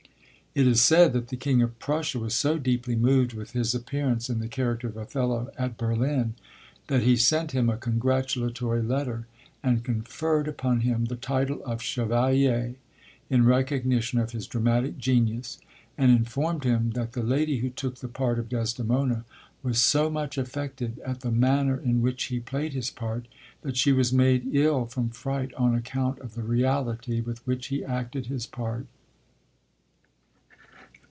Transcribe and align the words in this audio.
It 0.53 0.67
is 0.67 0.81
said 0.81 1.13
that 1.13 1.29
the 1.29 1.37
King 1.37 1.61
of 1.61 1.79
Prussia 1.79 2.19
was 2.19 2.35
so 2.35 2.57
deeply 2.57 2.93
moved 2.97 3.31
with 3.31 3.51
his 3.53 3.73
appearance 3.73 4.29
in 4.29 4.39
the 4.41 4.49
character 4.49 4.87
of 4.89 4.97
Othello, 4.97 5.49
at 5.57 5.77
Berlin, 5.77 6.33
that 6.87 7.03
he 7.03 7.15
spent 7.15 7.53
him 7.53 7.69
a 7.69 7.77
congratulatory 7.77 8.81
letter, 8.81 9.27
and 9.63 9.85
conferred 9.85 10.49
upon 10.49 10.81
him 10.81 11.05
the 11.05 11.15
title 11.15 11.63
of 11.63 11.81
chevalier, 11.81 12.75
in 13.29 13.45
recognition 13.45 14.19
of 14.19 14.31
his 14.33 14.45
dramatic 14.45 14.97
genius, 14.97 15.57
and 15.97 16.11
informed 16.11 16.65
him 16.65 16.89
that 16.95 17.13
the 17.13 17.23
lady 17.23 17.59
who 17.59 17.69
took 17.69 17.99
the 17.99 18.09
part 18.09 18.37
of 18.37 18.49
Desdemona 18.49 19.23
was 19.63 19.81
so 19.81 20.09
much 20.09 20.37
affected 20.37 20.99
at 21.05 21.21
the 21.21 21.31
manner 21.31 21.77
in 21.77 22.01
which 22.01 22.25
he 22.25 22.41
played 22.41 22.73
his 22.73 22.89
part 22.91 23.29
that 23.61 23.77
she 23.77 23.93
was 23.93 24.11
made 24.11 24.53
ill 24.53 24.85
from 24.85 25.09
fright 25.11 25.53
on 25.53 25.73
account 25.73 26.19
of 26.19 26.33
the 26.35 26.43
reality 26.43 27.21
with 27.21 27.39
which 27.47 27.67
he 27.67 27.85
acted 27.85 28.25
his 28.25 28.45
part. 28.45 28.85